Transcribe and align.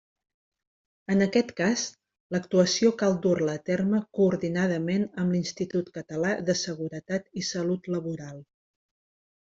En 1.15 1.19
aquest 1.25 1.51
cas, 1.59 1.83
l'actuació 2.37 2.91
cal 3.03 3.19
dur-la 3.27 3.59
a 3.61 3.63
terme 3.71 4.01
coordinadament 4.21 5.07
amb 5.25 5.37
l'Institut 5.39 5.95
Català 6.01 6.35
de 6.51 6.61
Seguretat 6.67 7.33
i 7.45 7.49
Salut 7.55 7.97
Laboral. 7.99 8.47